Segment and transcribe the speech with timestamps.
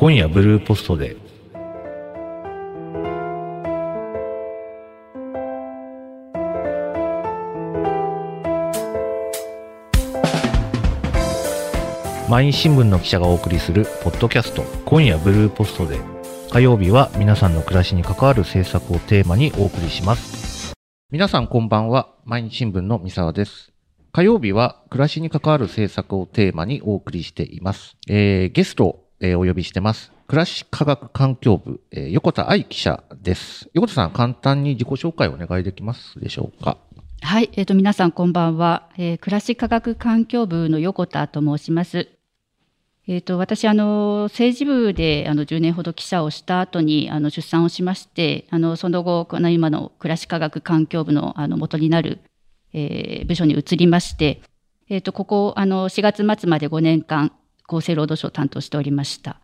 [0.00, 1.16] 今夜ブルーポストで。
[12.28, 14.62] 毎日新聞の記者がお送りするポッドキャスト。
[14.84, 15.98] 今夜ブルーポストで。
[16.52, 20.74] 火曜日は皆さんの暮らしに関わる政策をテーマにお送りします。
[21.10, 22.14] 皆さんこんばんは。
[22.24, 23.72] 毎日新聞の三沢です。
[24.12, 30.12] 火曜日は暮らしに関わる政策をテーマにお送りしています、えー、ゲスト、えーお呼びしてます。
[30.26, 33.68] 暮らし科学環境部、えー横田愛記者です。
[33.74, 36.78] 横田さん簡単に自己紹介をお願いできますでしょうか？
[37.20, 42.08] はい、えっ、と皆さんこんばんは、えー暮らし科学環境部の横田と申します。
[43.08, 52.20] えっ、と私あの政治部であの10年ほど記者をした後にあの出産をしまして、あのその後この今の暮らし科学環境部のあの元になる、
[52.72, 54.42] えー部署に移りまして、
[54.88, 57.32] えっ、とここあの4月末まで5年間
[57.68, 59.38] 厚生労働省を担当しておりました。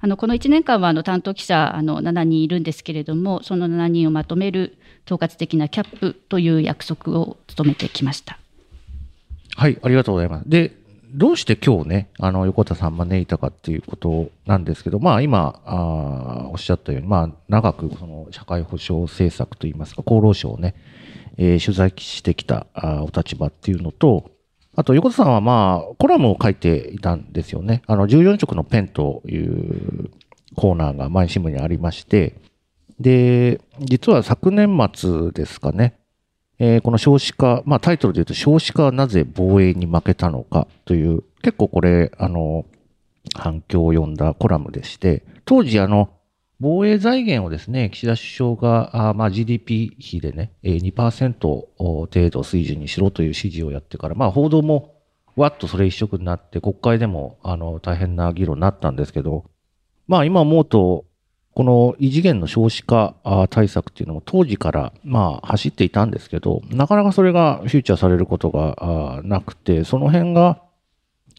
[0.00, 8.38] あのこの1年間はあの担当記者あの7人いるんですけれども、その7人をまとめる統括的なキャップという約束を務めてきました。
[9.56, 10.48] はい、ありがとうございます。
[10.48, 10.72] で、
[11.14, 20.74] どうして今日ね、あの、横田さん招いたかっていうことなんですけど、まあ今、あおっしゃったように、まあ長くその社会保障政策といいますか、厚労省をね、
[21.38, 24.30] えー取材してきたあお立場っていうのと、
[24.76, 27.82] あと横田さんはまあ、コラムを書いていたんですよね。
[27.86, 30.10] あの、14色のペンという
[30.54, 32.34] コーナーが毎日新聞にありまして、
[33.00, 35.98] で、実は昨年末ですかね、
[36.58, 42.66] えーこの少子化、まあタイトルで言うと少子化はなぜ防衛に負けたのかという、結構これ、あの、
[43.34, 46.10] 反響を呼んだコラムでして、当時あの、
[46.58, 51.38] 防衛財源をですね、岸田首相が、あまあ GDP 比でね、2%
[51.78, 54.94] 程度水準にしろという指示をやってから、まあ報道も
[55.36, 59.44] わっとそれ一色になって、国会でもあの大変な議論になったんですけど、
[60.08, 61.04] まあ今思うと、
[61.52, 63.14] この異次元の少子化
[63.50, 70.62] 対策っていうのも当時からまあ走っていたんですけど、なかなかそれがフューチャーされることがなくて、その辺が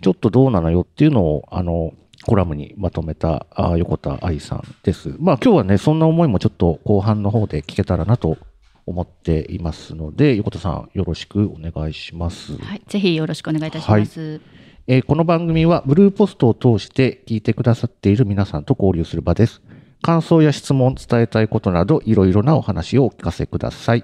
[0.02, 1.94] ちょっとどうなのよっていうのを、あの、
[2.28, 5.16] コラムにまとめた横田愛さんです。
[5.18, 8.38] まあ今日はね、そんな思いもちょっと後半の方で聞けたらなと
[8.86, 12.58] 思っていますので、横田さんよろしくお願いします。
[12.58, 14.42] はい、ぜひよろしくお願いいたします。
[14.88, 19.62] えーこの番組はブルーポストを通して聞いてくださっている皆さんと交流する場です。
[20.02, 24.04] 感想や質問、伝えたいことなど、いろいろなお話をお聞かせください。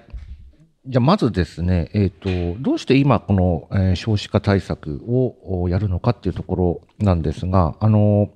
[0.86, 2.28] じゃあ、まずですね、えっ、と、
[2.60, 8.30] どうして今この、え少子化対策をやるのかっていうところなんですが、あの、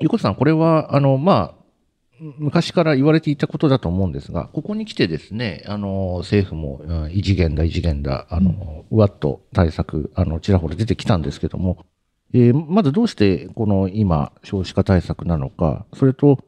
[0.00, 1.66] 横田さん、これは、あの、まあ、
[2.38, 11.84] 昔から言われていたことだと思うんですが、ここに来てですね、あの、政府も、異次元だ、異次元だ、あの、うわっと対策、あの、ちらほら出てきたんですけども、
[12.32, 16.38] えーまずどうしてこの今、少子化対策なのか、それと、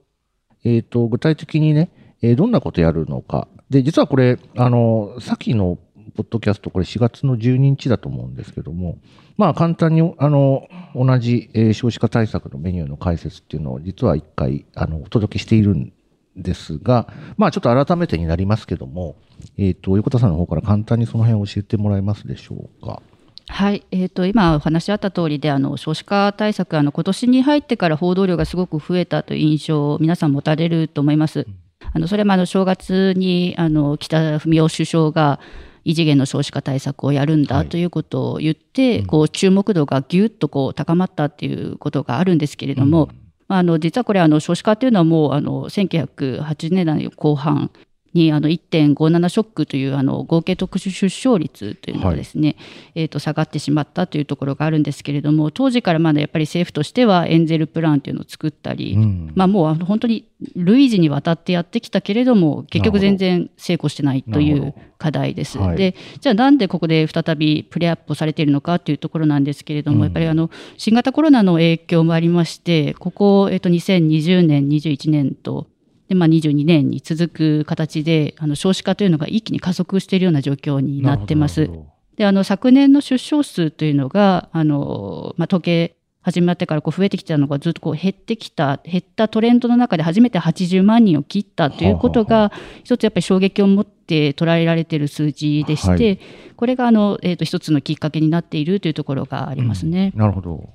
[0.65, 1.91] えっ、と、具体的にね、
[2.23, 3.49] えーどんなことやるのか。
[3.71, 5.79] で、実はこれ、あの、さっきの
[6.17, 8.99] ポッドキャスト、これ4月の12日だと思うんですけども、
[9.37, 15.93] まあ簡単に、あの、同じ、えー少子化対策のメニューの解説っていうのを実は一回、あの、お届けしているん
[16.37, 19.17] ですが、まあちょっと改めてになりますけども、
[19.57, 23.03] えっ、と、横田さんの方から簡単にその辺を教えてもらえますでしょうか。
[23.51, 31.47] はい、えー、と今お話しあった通りであの少子化対策あの今年に入ってから報道量がすごく増えたという印象を皆さん持たれると思います。
[31.93, 35.41] あのそれもあの正月にあの北文雄首相が
[35.85, 37.47] 異次元の少子化対策をやるんはい。
[37.47, 43.09] だということを言って、こう注目度がぎゅっとこう高まったっていうことがあるんですけれども、
[43.49, 47.71] まああの実はこれあの少子化というのはもうあの1980年代の後半
[48.15, 52.57] にあの1.57ショックというあの合計特殊出生率というのがですね、
[52.95, 59.33] えーと下がってしまったというところがあるんですけれども当時からまだやっぱり政府としてはエンゼルプランというのを作ったり、うん。
[59.35, 65.59] まあ、もう本当に累次にわたってやってきたけれども結局全然成功してないという課題です。
[65.59, 65.77] はい。
[65.77, 70.03] でじゃあなんでここで再びプレーアップされているのかというところなんですけれども、うん。
[70.05, 75.67] やっぱりあの新型コロナの影響もありましてここ、えっと2020年21年と
[76.09, 81.71] で、まあ、22年に続く形であの少子化というのが一気に加速しているような状況になってます。
[82.17, 92.53] であの昨年の出生数というのがあの、まあ、統計始まってからこう増えてきたのがずっとこう減ってきた減ったトレンドの中で初めて80万人を切ったということが
[92.83, 96.21] 一つやっぱり衝撃を持って捉えられている数字でして、はい
[96.59, 100.13] これがあの、えー、と一つのきっかけになっているというところがありますね。
[100.17, 100.71] なるほど。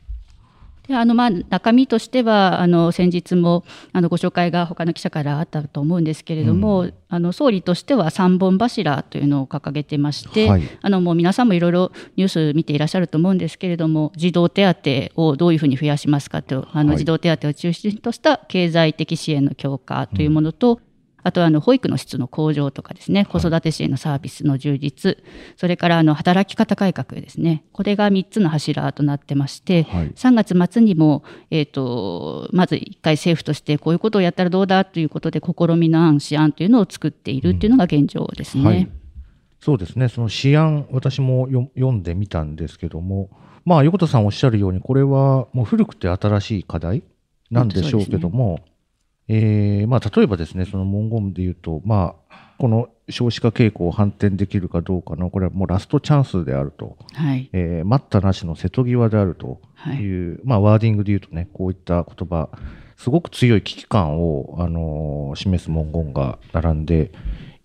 [0.93, 14.71] であのまあ中身としてはあの先日もあのご紹介が他の記者からあったと思うんですけれども、うん、あの総理としては3本柱というのを掲げてまして、はい、あのもう皆さんもいろいろニュース見ていらっしゃると思うんですけれども児童手
[15.11, 20.92] 当をどういうふうに増やしますかとあの児童手当を中心とした経済的支援の強化というものと、うん
[21.23, 25.17] あとはあの保育の質の向上とかですね、子育て支援のサービスの充実、
[25.57, 38.61] それからあの働き方改革ですね、これが3つの柱となってまして、はい、3月末にも、えーと、まず1回政府としてこういうことをやったらどうだということで、試みの案、試案というのを作っているというのが現状ですね。
[38.61, 38.89] うんはい、
[39.59, 43.29] そうですね、その試案、私も読んでみたんですけども、
[43.65, 47.03] まあ、横田さんおっしゃるように、これはもう古くて新しい課題
[47.49, 48.59] なんでしょうけども、
[49.27, 57.49] えー、まあ、例えばですね、その文言で言うと、まあ、この少子化傾向を反転できるかどうかの、これはもうラストチャンスであると、はい。
[57.53, 59.61] えー、待ったなしの瀬戸際であると
[59.99, 62.49] いう、はい、まあ、ワーディングで言うとね、こういった言葉、
[62.97, 67.11] すごく強い危機感を、あのー、示す文言が並んで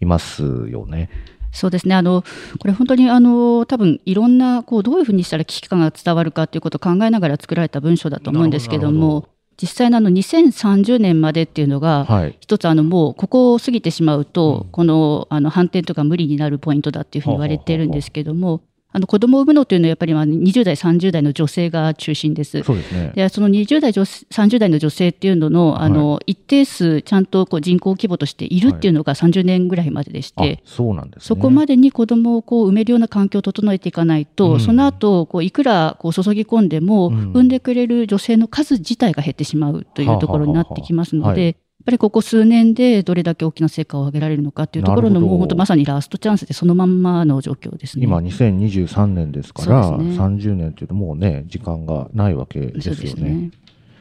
[0.00, 1.10] いますよね。
[1.52, 1.94] そうですね。
[1.94, 2.24] あの
[2.58, 9.28] これ本当にあの多分いろんなこうどういうふうにしたら危機感が伝わるかということを考えながら作られた文章だと思うんですけども
[9.60, 22.62] 実際のあの2030年までっていうのが、はい、一つあのもうここを過ぎてしまうと、このあの反転とか無理になるポイントだっていうふうに言われてるんですけども、あの子供を産むのというのはやっぱり20代、30代の女性が中心です。
[22.62, 41.56] そうですね、でその20代、30代の女性っていうののあの、一定数ちゃんとこう人口規模としているっていうのが30年ぐらいまででして、はい、そうなんです、ね、そこまでに子供をこう産めるような環境を整えていかないと、うん、その後こういくらこう注ぎ込んでも、産んでくれる女性の数自体が減ってしまうというところになってきますので。
[41.88, 48.04] ぱりここ数年でどれだけ大きな成果を上げられるのかっていうところのもう本当まさにラストチャンスでそのまんまの状況ですね。
[48.04, 53.30] 今2023年ですから、ね、30年というともうね時間がないわけですよね。
[53.30, 53.50] ね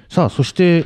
[0.10, 0.84] さあそして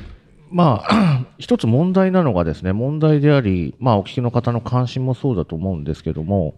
[0.52, 6.54] まあ 一つ問題なのがですね問題でありまあお聞きの方の関心もそうだと思うんですけども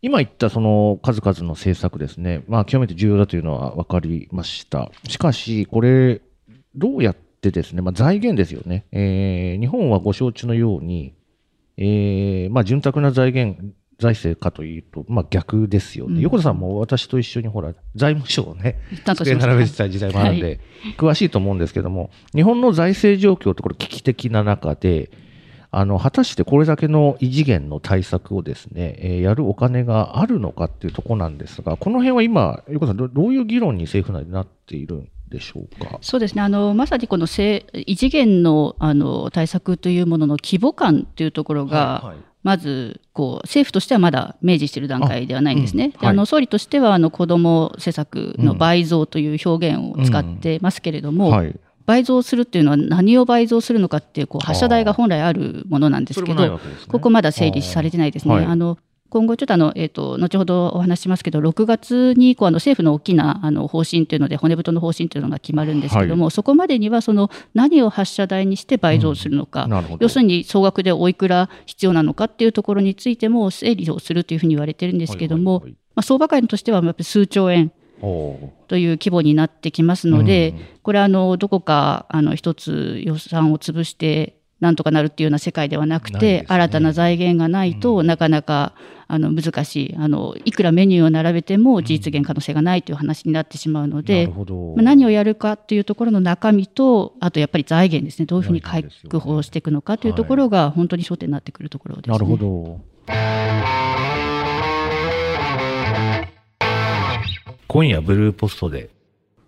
[0.00, 4.90] 今言ったその数々の政策ですね、まあ、極めて重要だというのは分かりました。
[5.06, 6.20] しかし、これ、
[6.74, 8.86] どうやってでですね、まあ、財源ですよね。
[8.92, 11.14] えー、日本はご承知のように、
[11.76, 13.60] えー、まあ、潤沢な財源、
[13.98, 20.60] 財政かというと、まあ、逆ですよね、うん、横田さんも私と一緒にほら、財務省をね、机並べてた時代もあるんで、はい、
[20.96, 25.10] 詳しいと思うんですけども、日本の財政状況ってこれ危機的な中で、
[25.74, 35.98] あの、果たしてこれだけの異次元の対策をですね、えー、やるお金があるのかっていうところなんですが、この辺は今、横田さんど、どういう議論に政府内でなっているんでしょうか？
[36.00, 36.42] そうですね。
[36.42, 42.16] あのまさにこの異次元のあの対策というものの規模感というところが、はいはい。
[42.44, 45.92] まずこう政府としてはまだ明示している段階ではないんですね。
[45.94, 56.58] あうんはい、あの総理としてはあの子ども施策の倍増という表現を使ってますけれども、うんうんはい、倍増するっていうのは何を倍増するのかっていうこう発射台が本来あるものなんですけど、ね、
[56.88, 58.34] ここまだ整理されてないですね。
[58.34, 58.76] あの
[59.12, 77.70] 今後ちょっとあの、えっ、ー、と、後ほどお話しますけど、6月にこうあの政府の大きなあの方針というので、骨太の方針というのが決まるんですけども、はい、そこまでにはその何を発射台にして倍増するのか、うん、要するに総額でおいくら必要なのかっていうところについても整理をするというふうに言われてるんですけども、はいはいはい、まあ、相場感としてはやっぱり数兆円。
[78.66, 88.74] という規模になってきますので、うん、これあのどこかあの一つ予算を潰してなんとかなるっていうような世界ではなくて、ね、新たな財源がないと、うん、なかなか
[89.08, 94.34] あの難しいあのいくらメニューを並べても実現可能性がないという話になってしまうので、ま
[94.78, 98.26] あ、何をやるかというところの中身とあとやっぱり財源ですね。
[98.26, 102.80] どういうふうに確保していくのかというところが本当に焦点になってくるところです、ね、なるほど。
[107.66, 108.90] 今夜ブルーポストで。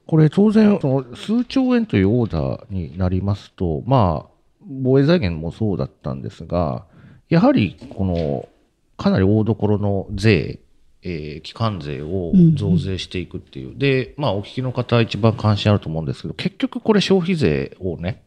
[0.06, 4.33] これ当然その数兆円というオーダーになりますとまあ
[4.66, 6.86] 防衛財源もそうだったんですが
[7.28, 8.48] やはりこの
[8.96, 10.60] かなり大所の税、
[11.02, 18.22] えー、機関税を増税していくっていう、うん、で、まあ、お聞きの方、一番関心あると思うんですけど、結局これ、消費税をね、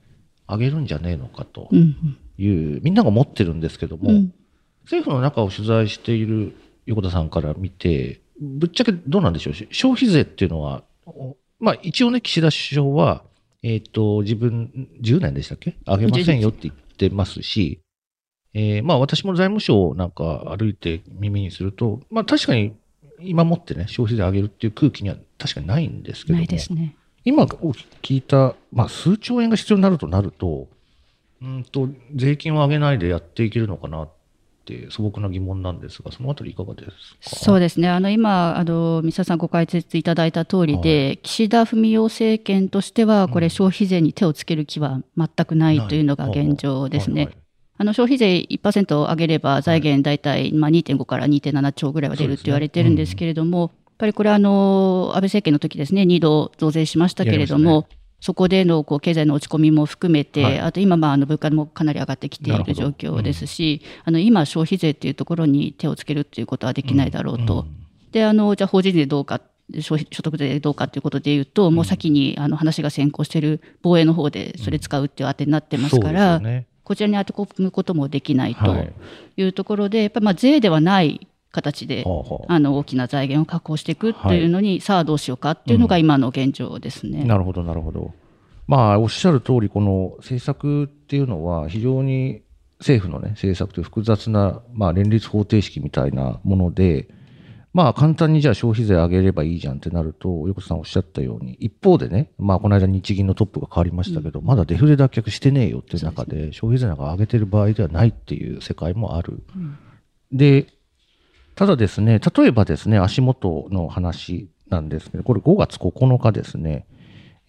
[0.48, 1.70] 上げるんじゃねえのかと
[2.38, 4.34] いう、うん、みんなが思ってるんですけども、うん、
[4.84, 10.84] 政府の中を取材している横田さんから見て、ぶっちゃけどうなんでしょう、消費税っていうのは、
[11.60, 13.24] まあ、一応ね、岸田首相は、
[13.64, 15.76] えっ、ー、と、自分、10年でしたっけ？
[15.86, 17.80] 上げませんよって言ってますし、
[18.54, 22.76] えー、まあ私も財務省なんか歩いて耳にすると、まあ確かに
[23.20, 26.96] 今もってね、消費税上げるっていう空気には確かにないんですけども、ないですね。
[27.26, 30.68] 今聞いた、まあ数兆円が必要になるとなると、
[31.42, 34.10] うんと、税金を上げないでやっていけるのかなっ
[34.75, 37.36] って素朴な疑問なんですが、そのあたりいかがですか？
[37.45, 47.29] そうですね、あの今、あの三沢さんご解説いただいた通りで、はい、岸田文雄政権としては、これ、消費税に手をつける気は全くないというのが現状ですね。
[47.79, 57.88] あの消費税1%上げれば財源大体まあ2.5から2.7兆ぐらいは出ると言われてるんですけれども、やっぱりこれはあの安倍政権の時ですね2度増税しましたけれども、
[58.19, 69.41] そこでのこう経済の落ち込みも含めて、はい、あと今、まあ、あの物価もかなり上がってきている状況ですし、うん、あの今、消費税というところに手をつけるということはできないだろうと、うん、であのじゃあ法人税どうか、
[69.81, 78.75] 消費所得税どうかということでいうと、もう先にあの話が先行している防衛の方でそれ使うっていう当てになってますから、ね、こちらに当て込むこともできないと
[79.36, 79.43] い。
[79.43, 81.27] うところで、やっぱりまあ税ではない
[81.58, 82.06] 形で、
[82.48, 87.22] あの大きな財源を確保していくっていうのに、はい、さあどうしようかっていうのが今の現状ですね。
[87.22, 88.14] うん、なるほどなるほど。
[88.68, 92.44] まあおっしゃる通りこの政策っていうのは非常に
[92.80, 97.08] 政府のね政策という複雑な、まあ、連立方程式みたいなもので、
[97.74, 109.44] まあ簡単にじゃあ消費税上げればいいじゃんってなると、横田さんおっしゃったように、一方でね、まあこの間日銀のトップが変わりましたけど、うん、まだデフレ脱却してねえよっていう中で、消費税なんか上げてる場合ではないっていう世界もある。
[109.56, 109.78] うん、
[110.32, 110.68] で、
[111.58, 116.86] ただですね、例えばですね、足元の話なんですけど、これ5月9日ですね、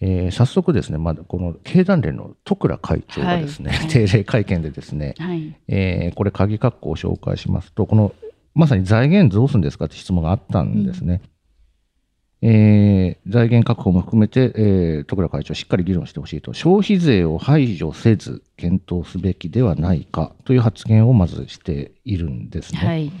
[0.01, 8.15] えー、早速ですね、まだこの経団連の徳倉会長がですね、はい、定例会見でですね、はい、えー、これ鍵括弧を紹介しますと、この
[8.55, 11.21] まさに財源どうするんですかって質問があったんですね。
[12.41, 22.79] うん、えー、財源確保も含めて、えー、徳倉会長しっかり議論してほしいと、消費税を排除せず検討すべきではないかという発言をまずしているんですね。
[22.79, 23.11] はい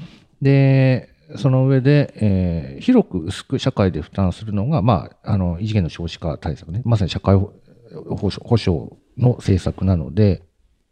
[0.41, 10.43] で、その上で、えー、広く薄く社会で負担するのが、まあ、あの異次元の少子化対策ね、まさに社会保障の政策なので、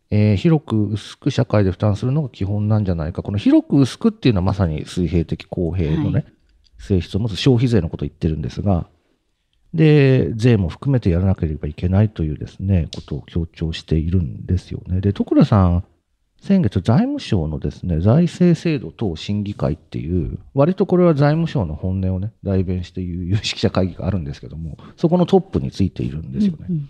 [0.10, 6.25] えー、広く薄く社会で負担するのが基本なんじゃないか、この広く薄くっていうのはまさに水平的公平のね、はい、
[6.80, 8.88] 性質を持つ消費税のことを言ってるんですが、
[9.74, 15.01] で、税も含めてやらなければいけないというですね、ことを強調しているんですよね。
[15.01, 15.84] で、徳倉さん、
[16.41, 26.58] 先月財務省のですね、財政制度等審議会っていう、割とこれは財務省の本音をね、代弁していう有識者会議があるんですけども、そこのトップについているんですよね。
[26.70, 26.89] うんうん、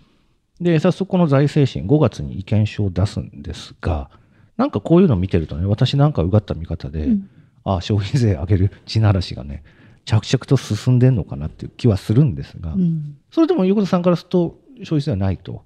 [0.60, 4.10] で、早速この財政審5月に意見書を出すんですが、
[4.56, 7.30] なんかこういうのを見てるとね、私なんかうがった見方で、うん、
[7.64, 9.62] ああ、消費税上げる地ならしがね、
[10.04, 15.64] 着々と進んでんのかなっていう気はするんですが、うん、それでも横田さんからすると消費税はないと。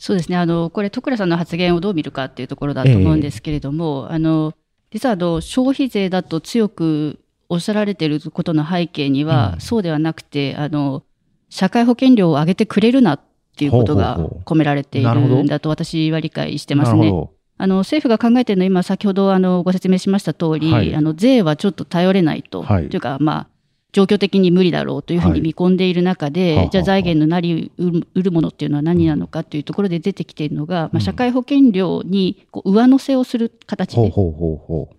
[0.00, 0.38] そうですね。
[0.38, 4.54] あのこれ徳倉さんの発言をどう見るかっていうところだと思うんですけれども、えー、あの
[4.90, 11.02] 実はあの消費税だと強くおっしゃられていることの背景には、うん、そうではなくてあの
[11.50, 13.20] 社会保険料を上げてくれるなっ
[13.56, 17.12] ていうことが込められているんだと私は理解してますね。
[17.58, 23.46] あの政府が考えているのは今先ほどあのご説明しました通り、はい、あの税はちょっと頼れないと、はい、というかまあ
[23.92, 34.12] 状況的に無理だろうというふうに見込んでいる中で、はい、じゃあ財源のなりうるものっていうのは何なのかというところで出てきているのが、うん、まあ、社会保険料にこう上乗せをする形で、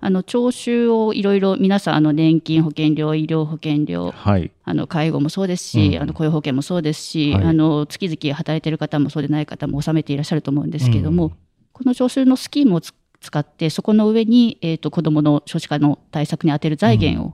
[0.02, 11.34] あの徴収をいろいろ皆さんあの年金保険料医療保険料、はい、あの介護もそうですし、うん、あの雇用保険もそうですし、はい、あの月々働いている方もそうでない方も納めていらっしゃると思うんですけれども、うん、
[11.72, 17.34] この徴収のスキームを使ってそこの上に、えーと、子どもの少子化の対策に充てる財源を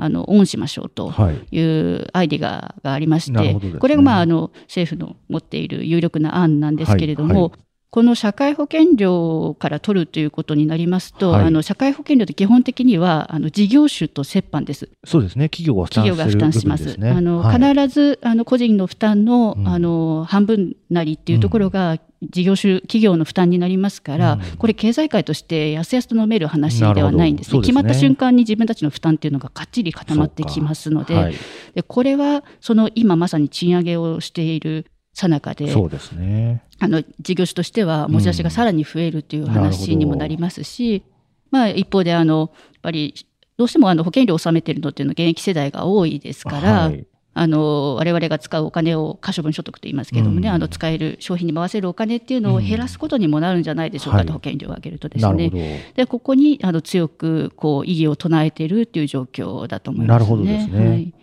[0.00, 1.12] あのオンしましょうと
[1.50, 1.60] い。
[1.60, 7.60] うアイデアがありまして、はいね、これが、まあ、あの政府の持っている有力な案なんですけれども、はいはい、
[7.90, 14.90] この社会保険料から取るということになりますと、はい、あの社会保険料って基本的にはあの事業主と折半です。
[15.04, 15.48] そうですね。
[15.48, 16.98] 企業が負担、ね、企業が負担します。
[17.00, 31.34] あの、はい、必ずあの個人の負担の、うん、あの半分なりっていうところが、事業主企業の負担になりますから、うん、これ経済界としてやすやすと飲める話ではないんですね、ね、決まった瞬間に自分たちの負担っていうのがかっちり固まってきますのではい、
[31.74, 34.86] でこれはその今まさに賃上げをしている
[35.18, 36.62] さなかでそうですね。
[36.78, 41.02] あの事業主としては持ち出しがさらに増えるという話にもなりますし、
[41.50, 43.14] うん、まあ、一方であのやっぱり
[43.56, 47.04] どうしてもあの保険料を納めているのっていうのは現役世代が多いですから、はい。
[47.34, 60.88] あの我々が使うお金を可処分所得と言いますけれどもね、うん、あの使える消費に回せるお金っていうのを減らすことにもなるんじゃないでしょうかと、うん、保険料を上げるとですね、でここにあの強くこう意義を唱えているっていう状況だと思います、ね、なるほどですね。
[60.88, 61.14] はい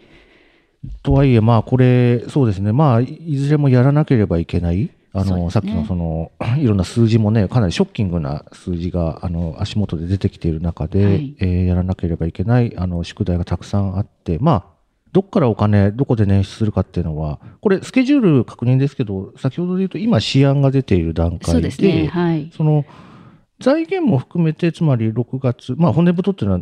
[1.04, 14.76] とはいえ、まあ、これ、そうですね、まあ、いずれもやらなければいけない、あの、ね、さっきのその、 いろんな数字もね、かなりショッキングな数字が、あの、足元で出てきている中で、はい、えー、やらなければいけない、あの、宿題がたくさんあって、まあ、
[15.14, 22.08] どっからお金、どこで捻出するかっていうのは、これ、スケジュール確認ですけど、先ほどで言うと、今、試案が出ている段階で、そ、ね。
[22.08, 22.86] はい、の
[23.60, 26.62] 財源も含めて、つまり6月、まあ、骨太っていうのは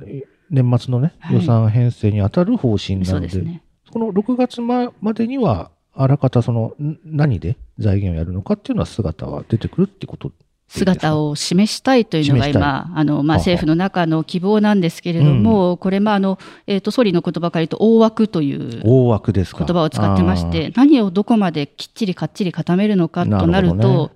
[0.51, 1.35] 年末のね、はい。
[1.37, 3.61] 予算編成に当たる方針なので。
[3.93, 10.31] この6月ままでには、あらかたその、ん何で財源をやるのかっていうのは姿は出てくるってこと
[10.67, 19.63] 姿を示したいというのが今、あのまあ、はは政府の中の希望なんですけれども、これ、まああのえー、と総理の言葉から言うと、大枠という大枠ですか？
[19.63, 24.09] 言葉を使ってまして、何をどこまできっちりかっちり固めるのかとなると、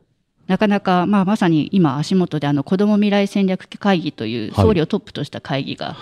[0.47, 4.65] なかなか、まあ、まさに今、足元であの子ども未来戦略会議というはい。
[4.67, 5.95] 総理をトップとした会議が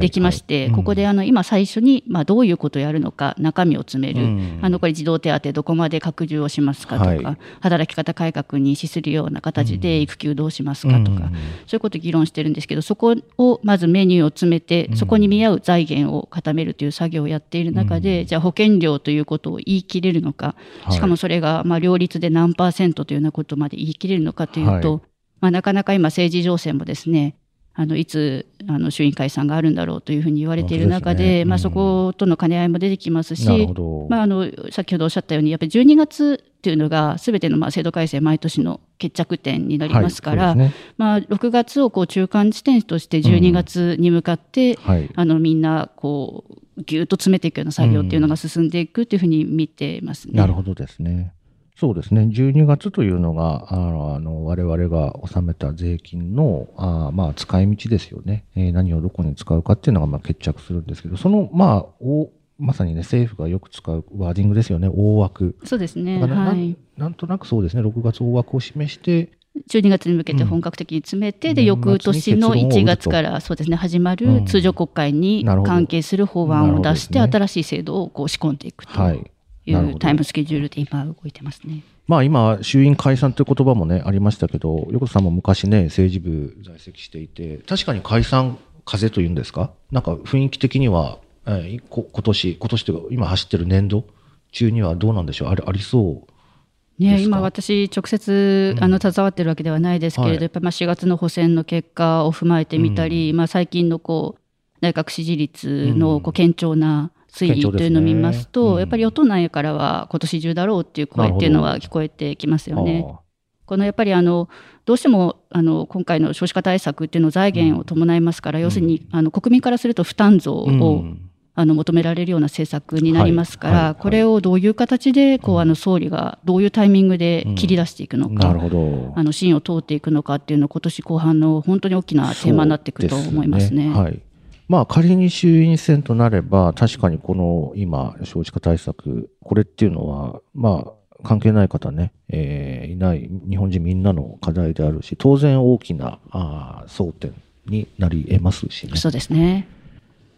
[0.00, 4.58] できまして、はいここであの今、最初にまあどういうことをやるのか、中身を詰める、うん。
[4.62, 7.38] あのこれ、児童手当、どこまで拡充をしますかとか、はい。
[7.60, 11.32] 働き方改革に資するような形で育休どうしますかとか、うん。
[11.66, 20.92] そういうことを議論してるんですけど、そこをまずメニューを詰めて、そこに見合う財源を固めるという作業をやっている中で、じゃあ保険料ということを言い切れるのか、はい。
[20.92, 25.02] しかもそれがまあ両立で何パーセントというようなことまで言い切れるのかというと、はい
[25.40, 27.36] まあ、なかなか今、政治情勢もですね、
[27.74, 33.68] あのいつあの衆院解散があるんだろうというふうに言われている中で、ですねうんまあ、そことの兼ね合いも出てきますし。
[34.08, 45.08] まあ、あの先ほどおっしゃったように、やっぱり12月っていうのが、すべてのまあ制度改正、毎年の決着点になりますから、はいねまあ、6月をこう中間地点として、12月に向かって、はい。
[45.14, 50.34] あのみんなこうぎゅっと詰めていくような作業っていうのが進んでいくというふうに見てますね。
[50.34, 51.32] なるほどですね。
[51.78, 52.22] そうですね。
[52.22, 58.46] 12月というのが、あの、あの我々が納めた税金の、あまあ、使い道ですよね。
[58.56, 64.88] えー何をどこに使うかっていうのが、まあ、決着するんですけど、その、まあ、おまさにね、政府がよく使うワーディングですよね。
[64.88, 65.56] 大枠。
[65.64, 67.82] そうですね、はい、なんとなくそうですね。
[67.82, 69.30] 6月大枠を示して、
[69.70, 79.30] 12月に向けて本格的に詰めて、でうん翌年の1年末に結論を打つと月からそうですね始まうんる通常国会に関係する法案を出して、新しい制度をこう仕込んでいくとはい。
[79.68, 81.82] いうタイムスケジュールで今動いてますね。
[82.06, 89.70] まあ今、衆院解散という言葉もね、ありましたけど、横田さんも昔ね、政治部在籍していて、確かに解散風というんですか？
[89.90, 94.04] なんか雰囲気的には、えーこ今年、今年というか今走ってる年度？
[94.52, 95.48] 中にはどうなんでしょう？
[95.48, 97.02] あれ、ありそう。
[97.02, 98.82] ね、今、私、直接うん。
[98.82, 100.42] あの携わってるわけではないですけれど、はい。
[100.42, 104.40] やっぱりまあ4月の補選の結果を踏まえてみたり、まあ、最近のこう
[104.80, 107.12] 内閣支持率のこう堅調な
[107.46, 108.78] 推移というのを見ますと、うん。
[108.80, 113.06] やっぱり与党内からは今年中だろうっていう声っていうのは聞こえてきますよね。
[113.08, 113.20] あ
[113.66, 114.48] このやっぱりあの
[114.86, 121.28] どうしてもあの今回の少子化対策っていうのを財源を伴いますから、要するにあの国民からすると負担増ーを、うん。
[121.54, 123.92] あの求められるような政策になりますから、はいはい。
[123.94, 129.12] はいこれをどういう形でこうあの総理がどういうタイミングで切り出していくのか、なるほど。
[129.16, 133.90] あの芯を通っていくのかっていうのは今年後半の本当に大きなテーマになっていくと思いますね。
[133.92, 134.22] すはい。
[134.68, 140.92] まあ仮に衆院選となれば、確かにこの今、少子化対策、これっていうのは、まあ
[141.24, 147.34] 関係ない方ね、えーいない日本人みんなの課題であるし、当然大きなあー争点
[147.66, 148.96] になり得ますしね。
[148.96, 149.66] そうですね。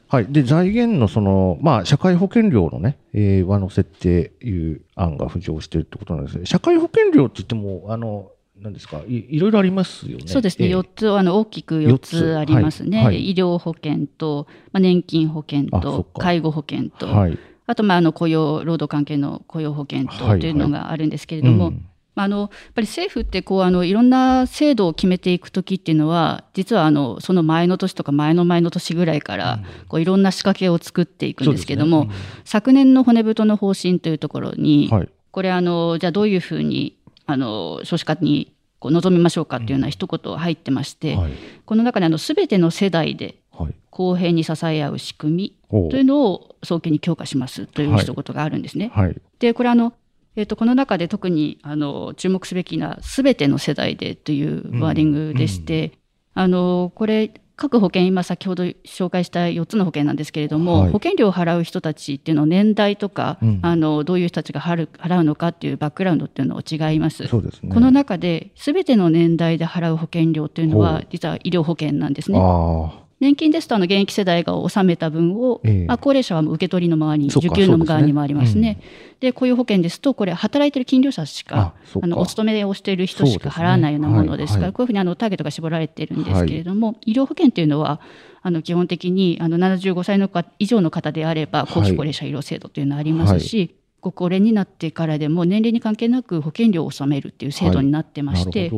[0.08, 0.26] はい。
[0.28, 6.46] で、財源のその、まあ、社会保険料のね、えー上乗せっていう案が浮上しているってことなんですね。
[6.46, 8.30] 社会保険料って言っても、あの、
[8.62, 9.02] 何ですか？
[9.08, 10.24] い、いろいろありますよね。
[10.26, 13.06] そうですね、えー4つあの大きく4つありますね、はい。
[13.06, 13.30] はい。
[13.30, 17.38] 医療保険と、まあ、年金保険と介護保険と、はい。
[17.66, 20.40] あとまああの雇用労働関係の雇用保険とはい。
[20.40, 21.86] というのがあるんですけれども、うん。
[22.16, 32.24] まあ、あのやっぱり政府ってこうあのいろんな制度を決めていくときっていうのは実はあのその前の年とか前の前の年ぐらいからこういろんな仕掛けを作っていくんですけども、そうですね。
[32.44, 35.08] 昨年の骨太の方針というところに、はい。
[35.30, 36.96] これあのじゃあどういうふうに
[37.32, 41.32] あの少子化にこう臨みましょうかっていうような一言入ってまして、はい。
[41.64, 43.74] この中にあの全ての世代ではい。
[43.90, 48.90] 公平に支え合う仕組みというのを早急に強化しますという一言があるんですね。
[48.94, 49.16] はい。
[49.38, 49.92] でこれあの、
[50.36, 55.92] えー、とこの中で特にあの注目すべきな「すべての世代で」というワーディングでして、
[56.32, 67.26] あのこれ各保険今先ほど紹介した4つの保険なんですけれども、はい保険料を払う人たちっていうのは年代とか、うんあのどういう人たちが払う払うのかっていうバックグラウンドっていうのは違います。
[67.26, 67.72] そうですね。
[67.72, 72.38] この中で全ての年代で払う保険料というのほはう実は医療保険なんですね。
[72.40, 72.90] あ
[73.20, 75.84] 年金ですとあの現役世代が納めた分を、ええ。
[75.84, 78.82] まあ、高齢者は受け取りの側に受給の側にもありますそうですね。
[79.20, 84.72] で雇用保険ですとこれ働いてる勤労者しかあのお勤めをしている人しか払わないようなものですからねはいはい。
[84.72, 88.00] こういうふうにあのターゲットが絞られているんですけれども、医療保険というのは
[88.42, 98.70] あの基本的にあの75歳のか以上の方であれば後期高齢者医療制度というのがありますし、ご高齢になってからでも年齢に関係なく保険料を納めるっていう制度になってまして、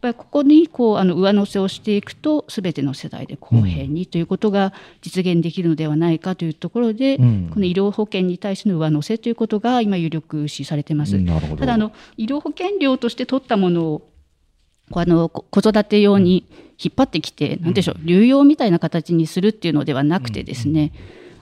[0.00, 11.18] ぱりここにこうあの上乗せをしていくと全ての世代で公平にということが実現できるのではないかというところで、うんこの医療保険に対しての上乗せということが今有力視されています。
[11.56, 14.10] ただあの医療保険料として取ったものを
[14.92, 16.46] あのこ子育て用に
[16.82, 20.92] 引っ張ってきて、なんでしょう流用みたいな形にするっていうのではなくてですね、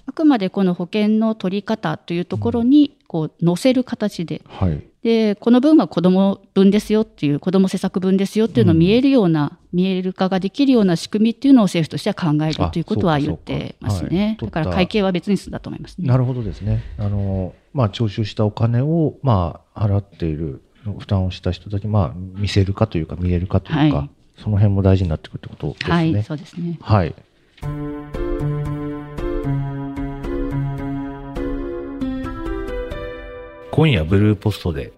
[0.06, 4.82] あくまでこの保険の取り方というところにこう載せる形ではい。
[5.08, 14.36] でこの分は子ども分ですよっていう子ども施策分ですよっていうのを見えるような、見える化ができるような仕組みっていうのを政府としては考えるあということは言ってますはいね。
[14.38, 16.06] 取っただから会計は別にするんだと思いますね。
[16.06, 16.82] なるほどですね。
[16.98, 20.62] あの、まあ、徴収したお金を、まあ、払っている、
[20.98, 25.92] 負担をした人たちに、まあ、見せるかというか、見えるかというか、はいその辺も大事になってくるってことですね。
[25.92, 26.78] はい、そうですね。
[26.80, 27.14] はい。
[33.72, 34.92] 今夜、ブルーポストで。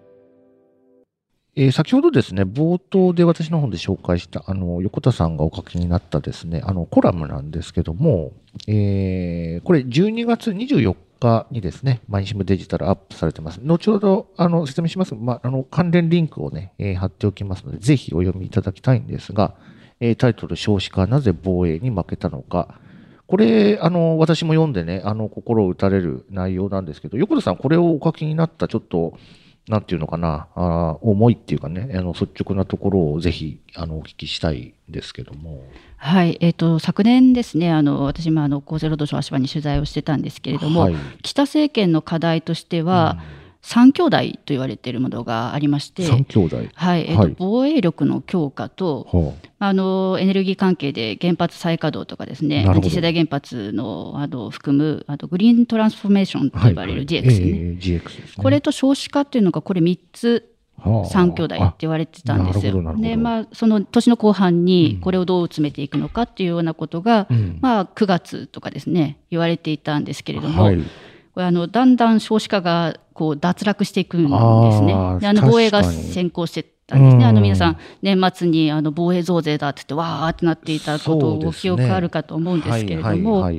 [1.55, 8.31] えー先ほどですね、冒頭で私の方で紹介した、あの、横田さんがお書きになったですね、あの、コラムなんですけども、
[8.67, 13.59] えーこれ12月24日にですね、毎日新聞デジタルアップされてます。
[13.61, 15.13] 後ほど、あの、説明します。
[15.13, 19.55] まあ、あの、関連リンクをね、えー貼っておきますので、ぜひお読みいただきたいんですが、
[19.99, 22.79] えータイトル、少子化、なぜ防衛に負けたのか。
[23.27, 29.17] これ、あの、私も読んでね、あの、心を打たれる内容なんですけど、横田さん、これをお書きになった、ちょっと、
[29.67, 35.63] なんていうのかな、あー思いっていうかね、あの、率直なところをぜひ、あの、お聞きしたいんですけども。
[35.97, 43.19] はい、えっ、と昨年ですね、あの私もあの厚生労働省足場に取材をしてたんですけれども、はい北政権の課題としては、
[43.61, 46.57] 三兄弟と言われているものがありまして、三兄弟。
[46.73, 47.35] はい、えっ、と、はい。
[47.37, 49.73] 防衛力の強化と、はあ。
[49.73, 58.41] のエネルギー関係で原発再稼働とかですね次世代原発のあの含むあとグリーントランスフォーメーションとあ言われる GX。
[58.41, 61.07] これと少子化っていうのがこれ3つはあ。
[61.07, 62.95] 3兄弟って言われてたんですよ。
[62.97, 67.59] でまあその年の後半にこれをどう詰めていくのかっていうようなことが、うん。
[67.61, 70.81] まあ9月とかですね言われていたんですけれども、はい。
[71.33, 74.31] これあのだんだん少子化がこう脱落していくんです
[74.81, 74.93] ね。
[74.93, 77.23] あの防衛が先行してたんですね。
[77.23, 77.29] うん。
[77.29, 83.49] あの皆さん年末にあの防衛増税だって言ってわーってなっていたことをご記憶あるかと思うんですけれども、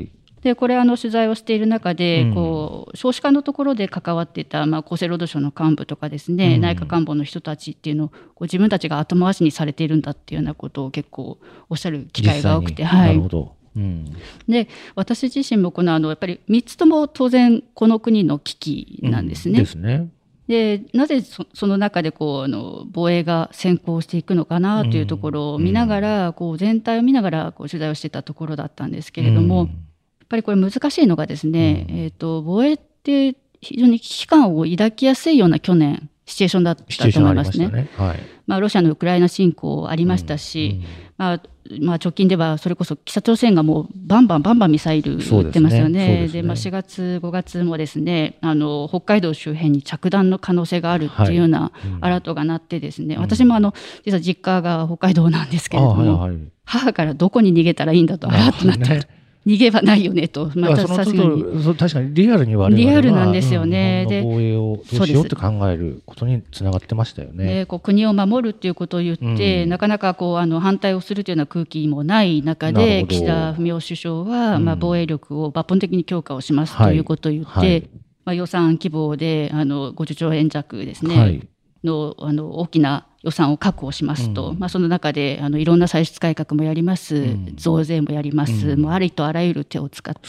[0.43, 2.35] でこれあの取材をしている中で、うん。
[2.35, 6.61] こう少子化のところで関わっていた、まあ、厚生労働省の幹部とかですね、うん。
[6.61, 11.39] 内閣官房の人たちっていうのをこう自分たちが後回しにされているんだっていうようなことを結構
[11.71, 13.62] おっしゃる機会が多くて、はないるほど。
[13.77, 14.05] うん。
[14.49, 19.61] で私自身もこのあのやっぱり3つとも当然この国の危機なんですね。
[19.61, 20.09] ですね。
[20.49, 37.89] でなぜそその中でこうあの防衛が先行していくのかなというところを見ながら、こう全体を見ながらこう取材をしてたところだったんですけれども、うんやっぱりこれ難しいのがですね、うんえー、と防衛って非常に危機感を抱きやすいような去年シチュエーションだったと思いますしたね。
[37.97, 38.21] はい。
[38.53, 40.83] まあ、ロシアのウクライナ侵攻ありましたし、
[41.17, 41.43] まあ
[41.81, 46.23] まあ、直近ではそれこそ北朝鮮がもうバンバンバンバンミサイル撃ってますよね。
[46.25, 46.43] ですね。
[46.43, 53.21] ねまあ、4月、5月もですねあの北海道周辺に着弾の可能性があるっていうようなうんアラートが鳴ってですね、うん。
[53.23, 53.73] 私もあの
[54.05, 56.41] 実は実家が北海道なんですけれども、あはいはい。
[56.67, 61.45] 母からどこに逃げたらいいんだとアラートなって、ね逃げ場ないよねと、またさすがに。
[61.77, 64.07] 確かにリアルに我々はリアルなんですよね。
[64.09, 67.45] でうん防衛をどうしようって考えることにつながってましたよね。
[67.45, 69.69] でこう国を守るっていうことを言って、うん。
[69.69, 74.65] なかなかこうあの反対をするというような空気もない中で岸田文雄首相は、うん。
[74.65, 76.99] まあ、防衛力を抜本的に強化をしますはいとい。
[77.01, 77.91] うことを言って、はい。
[78.25, 81.49] まあ、予算規模であの50兆円弱ですね、はい。
[81.83, 84.59] のあの大きな予算を確保しますと、うん。
[84.59, 87.55] まあ、その中であのいろんな歳出改革もやります、ん。
[87.57, 88.81] 増税もやります、うん。
[88.81, 90.21] もうありとあらゆる手を使って。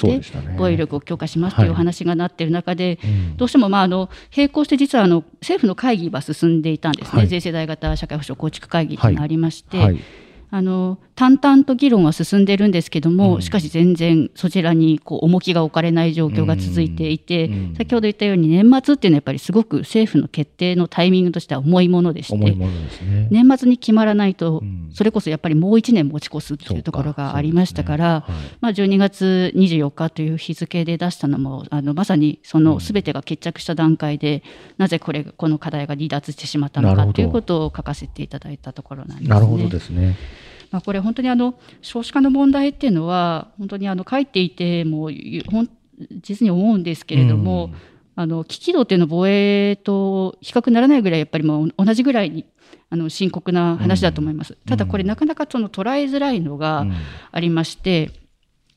[0.57, 3.37] 防衛力を強化しますという話がなっている中で、うん。
[3.37, 7.27] どうしてもまああの並行して実はあの政府の会議は進んでいたんですね、はい。
[7.27, 9.99] 税制代型社会保障構築会議というのがありまして、はい。
[10.51, 13.41] あの淡々と議論は進んでるんですけども、うん。
[13.41, 17.75] しかし全然そちらにこう重きが置かれない状況が続いていて、うん。
[17.75, 23.27] 先ほど言ったように年末っていうのはやっぱりすごく政府の決定のタイミングとしては重いものでしてね。
[23.29, 24.89] 年末に決まらないと、うん。
[24.93, 28.33] それこそやっぱりもう1年持ち越すっていうところがありましたから、ね。
[28.33, 28.57] はい。
[28.61, 34.43] まあ、12月24日という日付で出したのもあのまさにその全てが決着した段階で、
[34.77, 39.29] なぜこれこの課題が離脱してしまったのかということを書かせていただいたところなんですね。
[39.29, 40.15] なるほどですね。
[40.73, 45.69] まあ、これ本当にあの少子化の問題っていうのは本当にあの書いていてもゆほん
[46.09, 47.75] 実に思うんですけれども、うん。
[48.15, 52.45] あの危機度っていうのは防衛と比較にならないぐらいやっぱりもう同じぐらいに
[52.91, 54.55] あの深刻な話だと思います。
[54.67, 56.93] ただこれなかなかその捉えづらいのが、うん。
[57.31, 58.09] ありまして、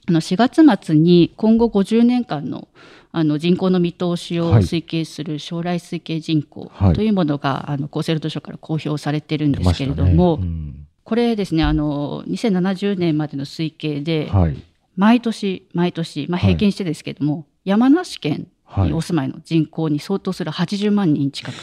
[0.06, 2.68] あの4月末に今後50年間の
[3.12, 4.62] あの人口の見通しをはい。
[4.62, 6.94] 推計する将来推計人口はい。
[6.94, 14.56] というものが、あの厚生労働省から公表されてるん出ですけれども、うんこれですねあの2070年までの推計で、はい。
[14.96, 21.56] 毎年毎年、まあ、はい平均してですけれども、山梨県はいにお住まいの人口に相当する80万人近く。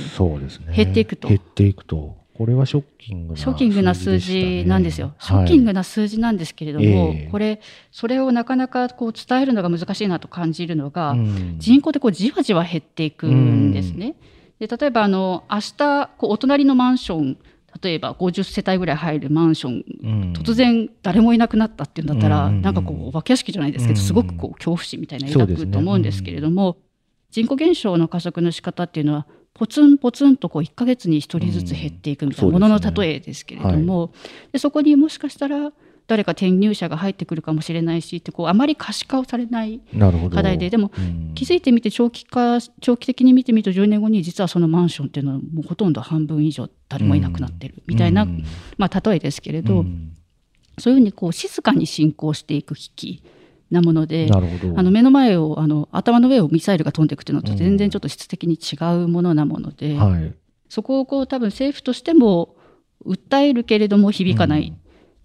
[0.74, 2.24] 減っていくと減っていくと。
[2.36, 5.14] これはショッキングなショッキングな数字なんですよ。
[5.20, 7.60] ショッキングな数字なんですけれども、ええこれ、
[7.92, 14.16] それをなかなかこう伝えるのが難しいなと感じるのが、うん人口でこうじわじわ減っていくんですね。
[14.60, 17.38] で例えばあの明日こうお隣のマンション
[17.82, 20.34] 例えば50世帯ぐらい入るマンションうん。
[20.34, 26.78] 突然誰もいなくなったっていうんだったら、うんなんかこうお化け屋敷じゃないですけど、うんすごくこう恐怖心みたいな抱くと思うんですけれども、
[27.32, 34.14] 人口減少の加速の仕方っていうのはポツンポツンとこう1ヶ月に1人ずつ減っていくみたいなうんものの例えですけれども、
[34.52, 35.72] でそこにもしかしたら
[36.08, 39.82] 誰か転入者が入ってくるかもしれないしってこうあまり可視化をされない。
[40.34, 48.44] 課題ででもうん気づいてみて長期化長期的に見てみると10年後に実はそのマンションっていうのはもうほとんど半分以上誰もいなくなってるみたいな、うん
[48.78, 50.14] まあ、例えですけれど、うん
[50.80, 53.24] そういうふうにこう静かに進行していく危機
[53.70, 54.30] なもので。
[54.32, 60.34] あの目の前をあの頭の上をミサイルが飛んでいくというのと全然ちょっと質的に違うものなもので、はい。
[60.70, 62.56] そこをこう多分政府としても
[63.06, 64.74] 訴えるけれども響かない。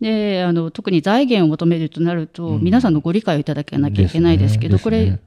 [0.01, 5.19] うんであの特に財源を求めるとなると、うん皆さんのご理解をいただかなきゃいけないですけど、ねこれ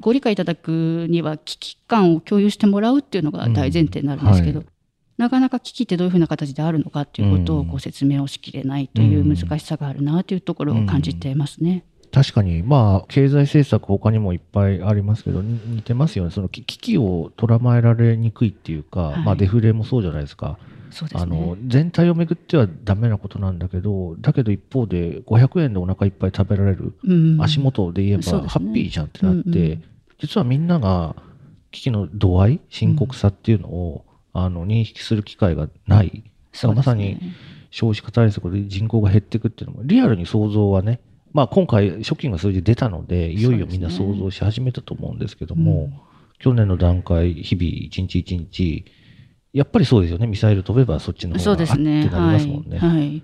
[0.00, 4.72] ご理解いただくには危機感を共有してもらうっていうのが大前提になるんですけど、うんは
[5.16, 11.84] なかなか危機ってどういうふうな形であるのかっていうことをうんこう説明をしきれないという難しさがあるなというところを感じていますね。
[12.12, 16.30] 確かに、まあ、経済政策、他にもいっぱいありますけど、に似てますよね。
[16.30, 20.58] その危危機を捉まえられにくいっていうか、はいまあ、デフレもそうじゃないですか。
[20.90, 21.62] そうですあのね。
[21.66, 27.42] 全体をめぐってはダメなことなんだけど、だけど一方で500円でお腹いっぱい食べられる、うん。
[27.42, 29.84] 足元で言えばハッピーじゃんってなって、うんうん。
[30.18, 31.16] 実はみんなが
[31.70, 36.24] 危機の度合い、深刻さっていうのを、あの認識する機会がない。
[36.74, 37.18] まさに
[37.70, 41.00] 少子化対策で人口が減っていくっていうのも、リアルに想像はね、
[41.32, 46.00] まあ今回、ショッキングな数字出たので、いよいよみんな想像し始めたと思うんですけども、うん。
[46.38, 48.84] 去年の段階、日々、一日一日、
[49.56, 52.10] やっぱりそうですよね、ミサイル飛べばそっちのそう方があってですね。
[52.10, 52.78] なりますもんね。
[52.78, 52.90] はい。
[52.90, 53.22] はい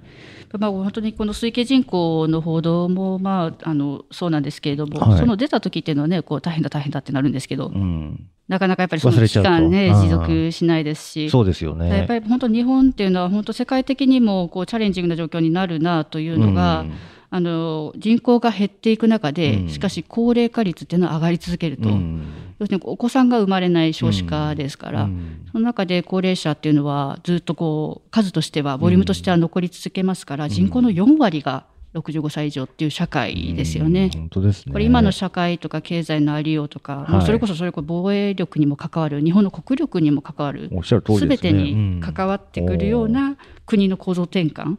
[0.58, 11.30] まあ、本当にこの推計人口の報道も、まあ、あのそうなんですけれども、はいその出た時っていうのはねこう大変だ大変だってなるんですけど、うん、なかなかやっぱりその期間ねうん持続しないですし。
[11.30, 12.04] そうですよやっね。
[12.06, 16.92] ぱり本当日本っていうのは本当世界的にもこうチャレンジングな状況になるなというのが、うん
[17.34, 22.26] あの人口が減っていく中で、うんしかし高齢化率っていうのは上がり続けると、うん
[22.62, 34.10] 要するにお子さんが生まれない少子化ですから、うんその中で高齢者っていうのはずっとこう数としてはボリュームとしては残り続けますから、人口の4割が65歳以上っていう社会ですよね。
[34.14, 34.72] うん本当ですね。
[34.72, 41.36] これ今の社会とか経済のありようとか、まあはいそれこそそれこそ防衛力にも関わる日本の国力にも関わるすね。
[41.36, 44.76] 全てに関わってくるような国の構造転換、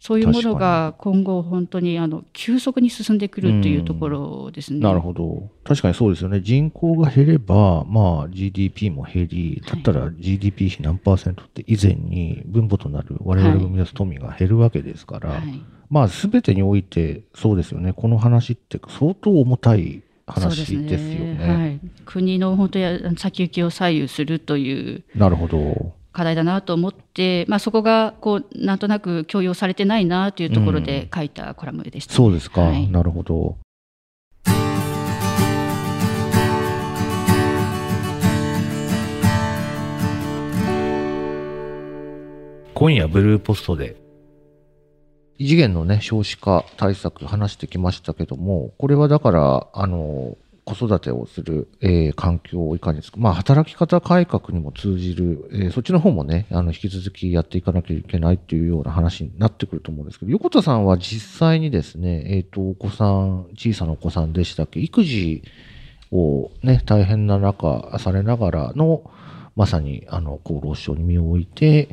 [0.00, 4.80] そういうものが今後本当にあの急速に進んでくるというところですね。
[4.80, 5.50] なるほど。
[5.64, 6.40] 確かにそうですよね。
[6.40, 17.92] 人口が減れば、まあ GDP も減り、だったら GDP 比何パーセントって以前に分母となる我々が生み出す富が減るわけですから、はいまあ全てにおいてそうですよね。
[17.92, 21.38] この話って相当重たい話ですよそうね。
[21.38, 25.94] はい、国の本当や先行きを左右するというなるほど。
[26.16, 32.62] 課題だなと思って、まあ、そこがこうなんとなく強要されてないなというところで書いたコラムでした、そうですか。
[32.62, 33.58] はいなるほど。
[42.72, 43.96] 今夜、ブルーポストで、
[45.38, 65.44] 異次元のね、少子化対策話してきましたけども、これはだから、あの、子育てをする、えー環境をいかに、まあ、働き方改革にも通じる、えーそっちの方もね、あの、引き続きやっていかなきゃいけないっていうような話になってくると思うんですけど、横田さんは実際にですね、えっ、と、お子さん、小さなお子さんでしたっけ、育児
[66.10, 69.08] をね、大変な中、されながらの、
[69.54, 71.88] まさに、あの、厚労省に身を置いて、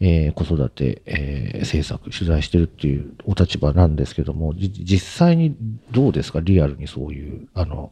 [0.00, 5.56] えー子育て、えー政策、取材してるっていうお立場なんですけども、実際に
[5.90, 7.90] どうですか、リアルにそういう、あの、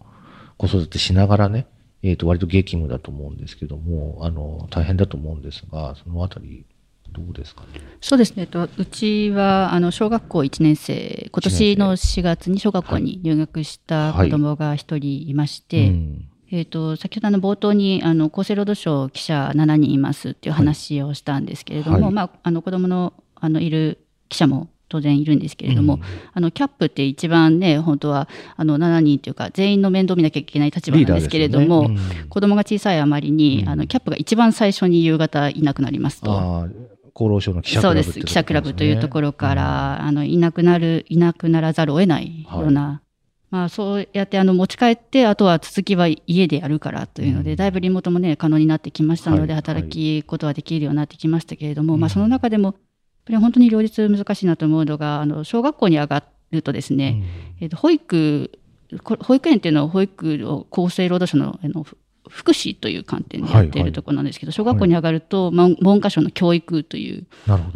[0.59, 1.67] 子育てしながらね、
[2.03, 6.67] えっ、と、割と激務だと思うんですけども、あの、大変だと思うんですが、そのあたり、
[7.11, 7.69] どうですかね？
[8.01, 16.29] そうですね、えっとうちはあの小学校1年生、今年の4月に小学校に入学した子供が1人いまして、うん。
[16.51, 22.13] えっと先ほどあの冒頭にあの厚生労働省記者7人いますっていう話をしたんですけれども、はい。
[22.13, 26.01] まあ、あの子供のあのいる記者も当然いるんですけれども、うん。
[26.33, 31.97] あのキャップって一番ね本当はあの7人というか全員の面倒見なきゃいけない立場なんですけれども、ね。
[32.23, 32.29] うん。
[32.29, 33.69] 子供が小さいあまりに、うん。
[33.69, 36.69] あのキャップが一番最初に夕方いなくなりますと。
[37.15, 43.03] 厚労省の記者クラブってことす記者クラブというところから、あのいなくなるいなくならざるを得ないような
[43.51, 47.57] まあ、そうやってあの持ち帰ってあとは続きは家でやるからというので、うん。
[47.57, 49.63] だいぶリモートもね可能になってきましたので、はい。
[49.63, 52.01] 働きことはできるようになってきましたけれども、うん。
[52.01, 52.75] まあ、その中でも
[53.29, 57.23] やっぱり本当に両立難しいなと思うのがあの小学校に上がるとですね、
[57.61, 58.51] えーと保育
[59.05, 61.97] こ保育園っていうのは保育を厚生労働省のあのふ
[62.29, 67.27] 福祉という観点でやっていはいはいるところなんですけど、小学校に上がると、まあ文科省の教育という。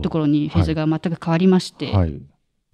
[0.02, 2.20] ところにフェーズが全く変わりまして、はい。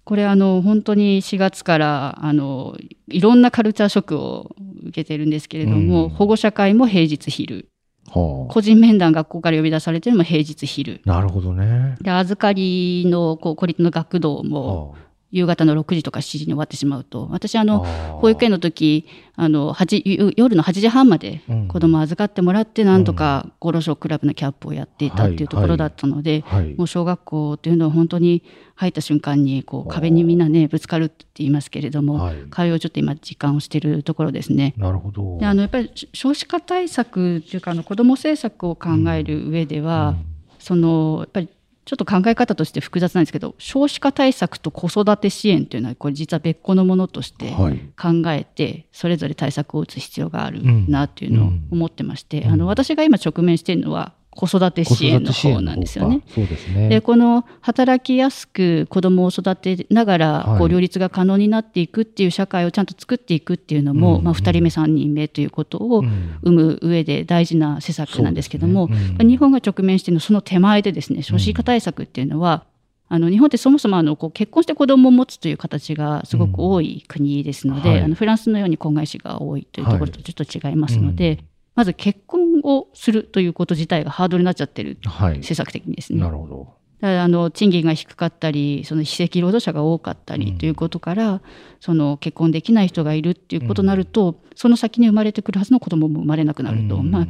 [0.03, 2.75] これあの本当に4月からあの
[3.07, 7.65] いろんなカルチャーショックを受けてるんですけれども、うん保護者会も平日昼はあ。
[8.11, 11.01] 個人面談学校から呼び出されてるのも平日昼。
[11.05, 11.95] なるほどね。
[12.01, 14.97] で預かりのこう孤立の学童もは
[15.31, 17.83] 夕方の6時とか7時に終わってしまうと私ああの
[18.19, 26.73] 保育園の時あの8ゆ夜の8時半までうん子供を預かってもらってなんとか厚労省クラブのキャップをやっていたっていうところだったので、はい。
[26.75, 28.43] もう小学校っていうのは本当に
[28.75, 32.35] 入った瞬間にこう壁にみんなねぶつかるって言いますけれども、はい。
[32.49, 34.73] 会をちょっと今実感をしているところですね。
[34.77, 35.37] なるほど。
[35.39, 40.15] であのやっぱり少子化対策というかあの子ども政策を考える上では、
[40.57, 41.49] そのやっぱり
[41.89, 47.79] ちょっと考え方として複雑なんですけど少子化対策と子育て支援というのはこれ実は別個のものとしてはい。
[47.99, 50.85] 考えてそれぞれ対策を打つ必要があるうん。
[50.87, 52.51] なっていうのを思ってまして、うん。
[52.51, 56.21] あの私が今直面しているのは子育て支援の方なんですよね。
[56.33, 56.87] ですね。
[56.87, 60.59] でこの働きやすく子どもを育てながらはい。
[60.59, 64.23] こう両立が可能になっていくっていう社会をちゃんと作っていくっていうのも、うん。
[64.23, 66.39] まあ、2人目3人目ということをうん。
[66.41, 69.15] 生む上で大事な施策なんですけども、ね。
[69.19, 72.63] うん日本が直面しているのはその手前でですね少子化対策っていうのは、
[73.09, 78.01] あの日本ってそもそもあのこう結婚して子供を持つという形がすごく多い国ですので、はい。
[78.01, 81.49] あのフランスのように婚外子が多いというところとちょっと違いますので、うん
[81.79, 85.37] まず結婚をするということ自体がハードルになっちゃってるはい。
[85.37, 86.19] 政策的にですね。
[86.19, 86.73] なるほど。
[86.99, 91.41] だからあの賃金が低かったりその非正規労働者が多かったうんりということから、
[91.79, 97.29] その結婚できない人がいるっていうことになると、その先に生まれてくるはずの子供も生まれなくなると、うんまあ、やっ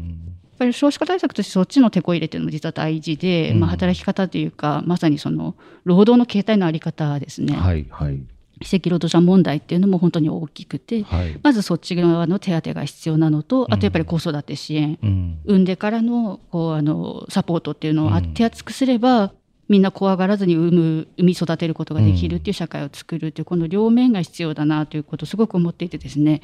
[0.58, 7.86] ぱり少子化対策としてそっちの手こ入れっていうのも実は大事で、うんまあ、働き方というかまさにその労働の形態のあり方ですね、はい。
[7.92, 8.20] はい。
[8.60, 11.40] 非正規労働者問題っていうのも本当に大きくてはい。
[11.42, 15.40] まずそっち側の手当が必要なのとあとやっぱり子育て支援、うん。
[15.46, 19.34] 産んでからのこうあのサポートっていうのを手厚くすれば、
[19.70, 26.42] みんな怖がらずに産む産み育てることができるっていう社会を作るっていうこの両面が必要だなということをすごく思っていてですね。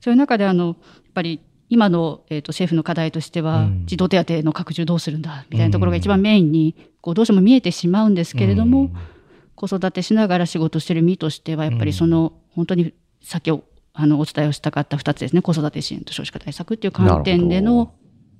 [0.00, 0.76] そういう中であのやっ
[1.14, 3.82] ぱり今の、えー、と政府の課題としては、うん。
[3.86, 8.96] 児童手当の拡充どうするんだみたいなところが一番メインにこうどうしても見えてしまうんですけれども、うん
[9.62, 13.62] 子育てしながら仕事してる身としてはやっぱりその、本当に先を
[13.94, 17.92] あのお伝えをしたかった2つですね子育て支援と少子化対策っていう観点での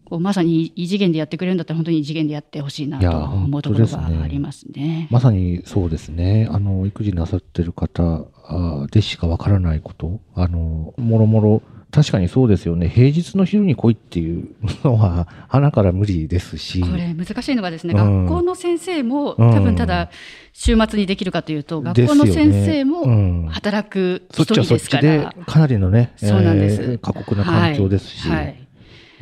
[0.05, 5.07] こうまさに異次元でやってくれるんだったら本当に異次元でやってほしいなと思うところがありますね。
[5.11, 6.49] まさにそうですね。
[6.51, 10.21] あの、育児なさってる方あでしかわからないこと。
[10.35, 12.89] あの、もろもろ、確かにそうですよね。
[12.89, 14.49] 平日の昼に来いっていう
[14.83, 16.81] のは、 鼻から無理ですし。
[16.81, 18.25] これ難しいのがですね、うん。
[18.25, 19.53] 学校の先生もうん。
[19.53, 20.09] 多分ただ
[20.55, 23.47] 週末にできるかというと、学校の先生うもん。
[23.51, 26.83] 働くそっちはそっ一人ですかちでら、、かなりのね、そうなんです。
[26.83, 28.27] えー過酷な環境ですし。
[28.27, 28.39] はい。
[28.39, 28.57] はい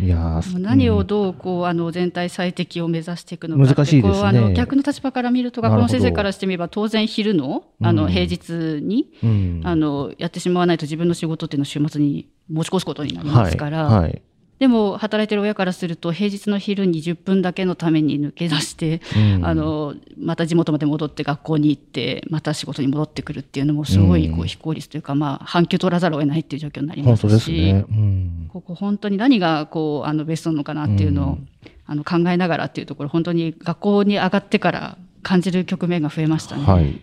[0.03, 1.07] いや何をうん。
[1.07, 4.13] どうこうあの全体最適を目指していくのか難しいですね。
[4.13, 7.97] こうあの逆の立場から見ると学校の先生からしてみれば当然昼のあうん。
[7.97, 9.61] の平日に、うん。
[9.65, 14.03] あのやってしまわないと自分の仕事っていうのを週末に持ち越すことになりますから、はい。
[14.03, 14.23] はい
[14.61, 27.87] でも働いてる親からすると平日の昼に10分だけのために抜け出して、うんあのまた地元まで戻って学校に行ってまた仕事に戻ってくるっていうのもすごいこう非効率というか、まあ、半休取らざるを得ないっていう状況になりま本すしね。
[27.89, 31.49] うんここ本当に何がこうあのベストなのかなっていうのを、うん
[31.87, 36.65] あの考えながらっていうところ本当に学校に上がってから感じる局面が増えましたね。
[36.65, 37.01] はい。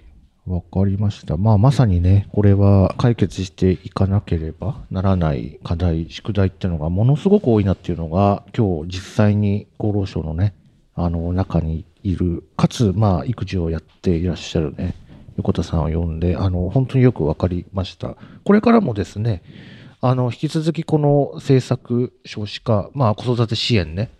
[0.47, 1.35] わかりました。
[1.35, 10.53] まあ、まさにね、これは解決していかなければならない課題、宿題っていうのがものすごく多いなっていうのが、今日実際に厚労省のね、
[10.95, 14.95] あの、中にいる、かつ、まあ、育児をやっていらっしゃるね、
[15.35, 18.15] 横田さんを呼んで、あの、本当によくわかりました。
[18.45, 19.43] これからもですね、
[19.99, 24.11] あの、引き続きこの政策、少子化、まあ、子育て支援ね、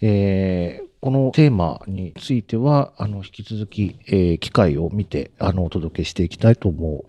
[0.00, 7.04] えーこのテーマについては、あの、引き続き、えー機会を見て、あの、お届けしていきたいと思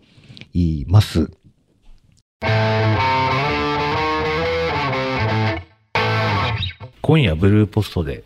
[0.54, 1.32] います。
[7.02, 8.24] 今夜、ブルーポストで。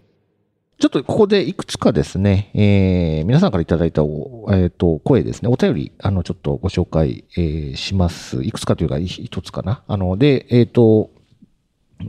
[0.80, 8.44] ちょっとここでいくつかですね、えー皆さんからいただいたお、えーと声ですね、お便り、あの、ちょっとご紹介、えーします。
[8.44, 9.84] いくつかというか、い一つかな。
[9.88, 11.12] あの、で、えっ、と、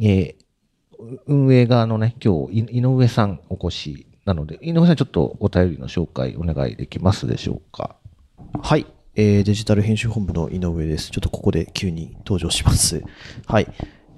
[0.00, 0.41] えー
[1.26, 7.96] 運営側のね、今日、い井上さんお越しなので、井上さんちょっとお便りの紹介お願いできますでしょうか？
[8.62, 8.86] はい。
[9.14, 11.10] えーデジタル編集本部の井上です。
[11.10, 13.02] ちょっとここで急に登場します。
[13.46, 13.66] はい。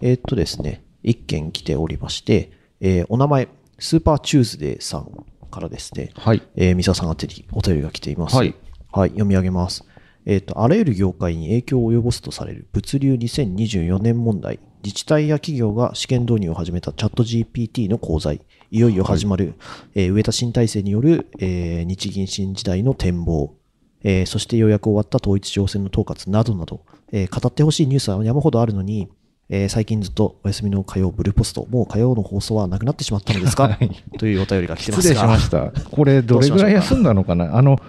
[0.01, 6.43] えーっとですね、一件来ておりまして、えーお名前、スーパーチューズデーさんからですね、はい。
[6.57, 8.37] えー、三澤さん宛てにお便りが来ています。
[8.37, 8.55] はい。
[8.93, 9.85] はい、読み上げます。
[10.27, 19.55] えっ、と、あらゆる業界に影響を及ぼすとされる物流2024年問題、自治体や企業が試験導入を始めたチャット GPT の功罪、いよいよ始まる、
[19.95, 23.55] えー上田新体制による、えー日銀新時代の展望、
[24.03, 26.83] えーそしてようやく終わった統一地方選の総括などなど、
[27.13, 29.09] えー語ってほしいニュースは山ほどあるのに、
[29.49, 33.79] えー最近ずっとお休みの火曜ブルーポスト、もう火曜の放送はなくなってしまったのですか、
[34.19, 35.15] というお便りが来てますが。
[35.15, 35.73] 失礼しました。
[35.91, 37.57] これ、どれぐらい休んだのかな？
[37.57, 37.81] あの、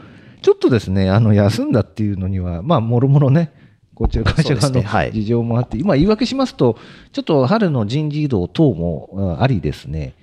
[0.42, 3.52] ちょっとですね、あの、休んだっていうのには、まあ、もろもろね、
[3.96, 6.78] こちら会社側の事情もあって、今言い訳しますと、
[7.14, 10.14] ちょっと春の人事異動等もうんありですね、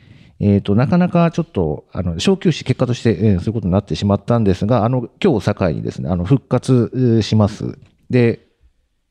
[0.40, 7.78] えっ、と、なかなかちょっと、あの、小休止結果として、えーそういうことになってしまったんですが、あの、今日境にですね、あの、復活えーします。
[8.10, 8.40] で、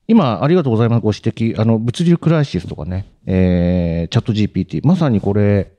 [0.07, 1.01] 今、ありがとうございます。
[1.01, 1.59] ご指摘。
[1.59, 4.85] あの、物流クライシスとかね、えー、チャット GPT。
[4.85, 5.71] まさにこれ、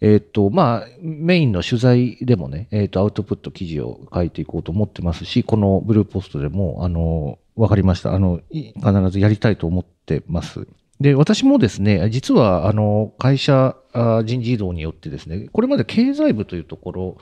[0.00, 8.14] えっ、と、まあ、メインの取材でもね、えっ、と、アウトプット記事を書いていこうと思ってますし、このブルーポストでも、あの、わかりました。
[8.14, 10.66] あの、必ずやりたいと思ってます。
[11.00, 13.76] で、私もですね、実は、あの、会社
[14.24, 17.16] 人事異動によってですね、これまで経済部というところ、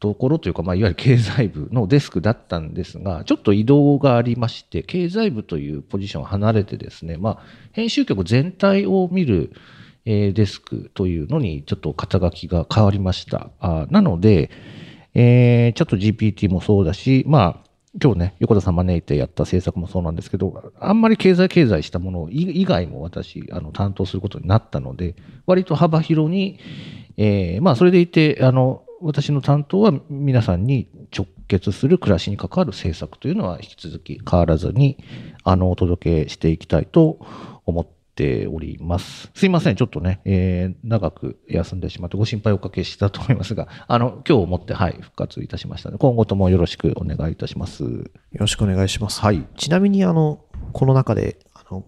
[0.00, 7.38] ところというか、まあ、いわゆる経済部のデスクだったんですが、ちょっと移動がありまして、経済部というポジションを離れてですね、まあ、
[7.72, 9.52] 編集局全体を見る、
[10.04, 13.50] えーデスクというのにちょっと肩書きが変わりました。
[13.60, 14.50] あなので、
[15.14, 17.64] えーチャット GPT もそうだし、まあ、
[18.02, 25.14] 今日ね、横田さん招いてやった制作もそうなんですけど、あんまり経済経済したもの以以外も私、あの、担当することになったので、
[25.46, 26.58] 割と幅広に、
[27.16, 34.98] えーまあ、それでいて、あの、私の担当は皆さんに直結する暮らしに関わる政策というのは引き続き変わらずに、
[35.44, 37.18] あの、お届けしていきたいと
[37.64, 39.30] 思っております。
[39.34, 47.84] すいません、ちょっとね、えー長く休んでしまってご心配をおかけしたと思いますが、あの、今日をもって、はい、復活いたしましたので、今後ともよろしくお願いいたします。
[47.84, 48.04] よ
[48.34, 49.20] ろしくお願いします。
[49.20, 49.46] はい。
[49.56, 51.38] ちなみに、あの、この中で、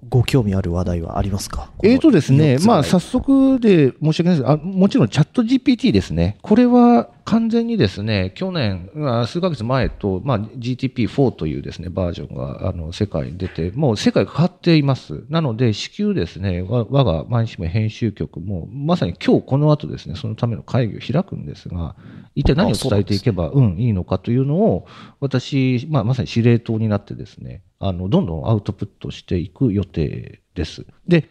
[0.09, 1.71] ご興味ある話題はありますか？
[1.83, 6.39] えーとですね、まあ、さ早速で申し訳ないですあ、もちろんチャット GPT ですね。
[6.43, 15.25] これは完全にですね、去年、まあ数ヶ月前と、まあ、GTP4 というですね、バージョンが、あの、世界に出て、もう世界が変わっています。
[15.29, 21.97] なので、至急ですね、わ我が毎日も編集局も、まさに今日この後ですね、そのための会議を開くんですが、
[22.37, 24.87] 一体何を伝えていけば、うん、いいのかというのを、
[25.21, 30.87] 私、まあ、まさに司令塔になってですね、あの、どんどんアウトプットしていく予定です。
[31.07, 31.29] で、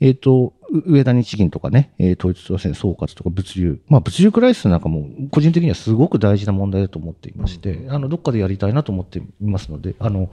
[0.00, 10.30] えっ、と、う上田日銀とかね、えー統一地方選総括とか物流、まあ物流クライシスなんかも個人的にはすごく大事な問題だと思っていまして、あの、どっかでやりたいなと思っていますので、あの、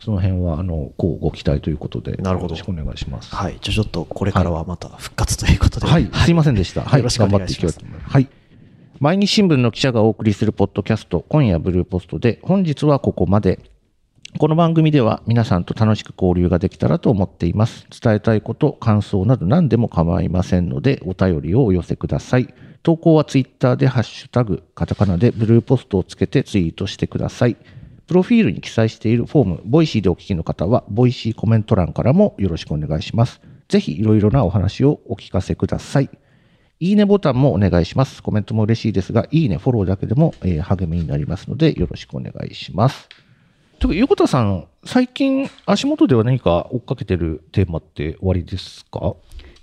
[0.00, 3.34] その辺は、あの、こうご期待ということで、なるほどよろしくお願いします。
[3.34, 3.58] はい。
[3.60, 5.86] じゃあちょっと、これからはまた復活ということで。
[5.86, 6.82] はい、すいませんでした。
[6.82, 7.78] はい、よろしくお願いします。
[8.08, 8.28] はい。
[9.00, 13.60] 毎日新聞の記者がお送りするポッドキャスト、今夜ブルーポストで、本日はここまで。
[14.36, 17.86] この番組では皆さんと楽しく交流ができたらと思っています。
[18.02, 22.52] 伝えたいこと、感想など何でも構いませんので、お便りをお寄せください。
[22.82, 27.56] 投稿はツイッターでハッシュタグ、カタカナでブルーポストをつけてツイートしてください。
[28.08, 33.40] プロフィールに記載しているフォーム、ボイシーでお聞きの方は、ボイシーコメント欄からもよろしくお願いします。
[33.68, 36.10] ぜひいろいろなお話をお聞かせください。
[36.80, 38.20] いいねボタンもお願いします。
[38.20, 43.08] コメントも嬉しいですが、いいね、フォローだけでも、え励みになりますので、よろしくお願いします。
[43.84, 49.14] といさん、最近、足元では何か追っかけてるテーマって終わりですか？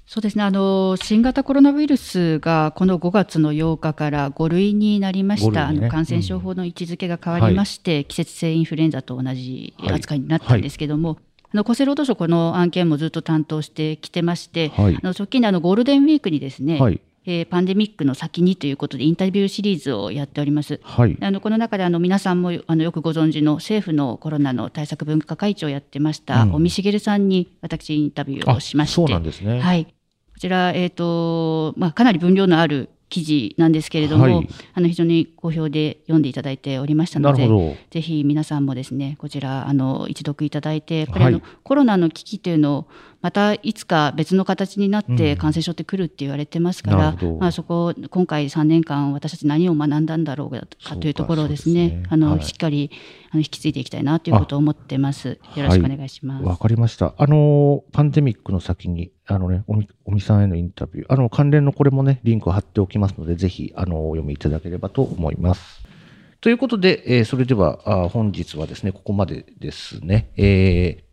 [0.05, 0.43] そうですね。
[0.43, 5.79] あの新型コロナウイルスがこの5月の8日から5類になりました、ね。
[5.79, 11.17] あの感染症法の位置づけが変わりまして、季節性インフルエンザと同じ扱いになったんですけども、
[11.51, 14.95] あの厚生労働省、この案件もずっと担当してきてまして、はい。
[14.95, 17.01] あの直近であのゴールデンウィークにですね、はい。
[17.25, 20.79] えーパンデミックの先にということでインタビューシリーズをやっております。
[20.83, 21.17] はい。
[21.21, 29.59] あのこの中であの皆さんもあのよくご存知の政府のコロナの対策分科会長をやってました、うん尾身茂さんに私インタビューをしましてそうなんですね。
[29.59, 29.91] はい、こ
[30.39, 37.77] ちら、えーとまあ、かなり分量のある記事なんですけれども、はいあの非常に好評で読んでいただいておりましたので。
[37.91, 42.87] ぜひ皆さんもですねこちらあの一読いただいてやっぱりあの、はいコロナの危機というのを
[43.21, 52.91] またいつか別の形になっうんて感染症って来るって言われてますから、なるほどまあ、そこ今回3年間私たち何を学んだんだろうかというところをですねねあの、はいしっかり
[53.31, 55.39] あの引き継いでいきたいなということを思ってます。
[55.55, 56.43] よろしくお願いします。
[56.43, 57.13] わかりました。
[57.17, 65.81] あの、パンデミックの先に、あのね、おみ、おみさんへのインタビュー、あの、関連のこれもね、リンクを貼っておきますので、ぜひ、あの、お読みいただければと思います。
[66.41, 70.31] ということで、えーそれではあ本日はですね、ここまでですね。
[70.37, 71.10] えー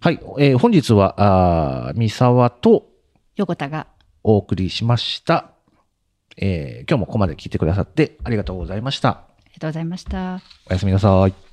[0.00, 2.86] はい、えー本日は、あー三沢と
[3.34, 3.88] 横田が
[4.22, 5.50] お送りしました。
[6.36, 9.08] えー今日もここまで聞いてくださってありがとうございました。
[9.08, 10.40] ありがとうございました。
[10.70, 11.47] おやすみなさい。